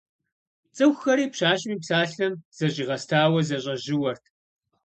[0.75, 4.23] ЦӀыхухэри пщащэм и псалъэм зэщӀигъэстауэ, зэщӀэжьууэрт.